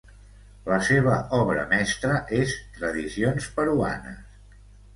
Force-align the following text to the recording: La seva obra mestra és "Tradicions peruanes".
La 0.69 0.79
seva 0.87 1.17
obra 1.41 1.67
mestra 1.75 2.17
és 2.39 2.57
"Tradicions 2.81 3.53
peruanes". 3.61 4.45